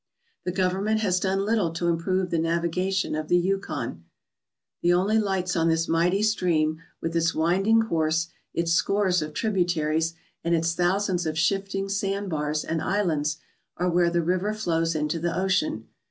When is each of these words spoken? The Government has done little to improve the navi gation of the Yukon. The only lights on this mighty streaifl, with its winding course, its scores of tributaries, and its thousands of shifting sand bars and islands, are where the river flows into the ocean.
The 0.45 0.51
Government 0.51 1.01
has 1.01 1.19
done 1.19 1.45
little 1.45 1.69
to 1.73 1.87
improve 1.87 2.31
the 2.31 2.39
navi 2.39 2.73
gation 2.73 3.15
of 3.15 3.27
the 3.27 3.37
Yukon. 3.37 4.03
The 4.81 4.93
only 4.93 5.19
lights 5.19 5.55
on 5.55 5.67
this 5.69 5.87
mighty 5.87 6.21
streaifl, 6.21 6.77
with 7.01 7.15
its 7.15 7.35
winding 7.35 7.83
course, 7.83 8.29
its 8.51 8.71
scores 8.73 9.21
of 9.21 9.35
tributaries, 9.35 10.15
and 10.43 10.55
its 10.55 10.73
thousands 10.73 11.27
of 11.27 11.37
shifting 11.37 11.87
sand 11.87 12.31
bars 12.31 12.65
and 12.65 12.81
islands, 12.81 13.37
are 13.77 13.91
where 13.91 14.09
the 14.09 14.23
river 14.23 14.55
flows 14.55 14.95
into 14.95 15.19
the 15.19 15.37
ocean. 15.39 15.87